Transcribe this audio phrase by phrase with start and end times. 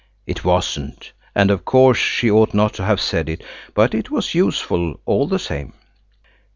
[0.25, 3.43] It wasn't, and of course she ought not to have said it,
[3.75, 5.73] but it was useful all the same.